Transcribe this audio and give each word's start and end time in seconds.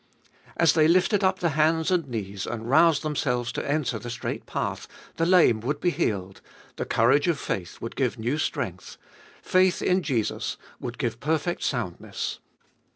As 0.57 0.73
they 0.73 0.87
lifted 0.87 1.23
up 1.23 1.37
the 1.37 1.49
hands 1.49 1.91
and 1.91 2.07
knees, 2.07 2.47
and 2.47 2.67
roused 2.67 3.03
themselves 3.03 3.51
to 3.51 3.69
enter 3.69 3.99
the 3.99 4.09
straight 4.09 4.47
path, 4.47 4.87
the 5.17 5.27
lame 5.27 5.59
would 5.59 5.79
be 5.79 5.91
healed,— 5.91 6.41
the 6.77 6.85
courage 6.85 7.27
of 7.27 7.37
faith 7.37 7.79
would 7.81 7.95
give 7.95 8.17
new 8.17 8.39
strength,— 8.39 8.97
faith 9.43 9.79
in 9.79 10.01
Jesus 10.01 10.57
would 10.79 10.97
give 10.97 11.19
perfect 11.19 11.61
soundness. 11.61 12.39